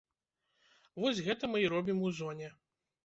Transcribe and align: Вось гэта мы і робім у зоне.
Вось 1.03 1.23
гэта 1.27 1.43
мы 1.51 1.57
і 1.65 1.71
робім 1.75 1.97
у 2.09 2.11
зоне. 2.21 2.49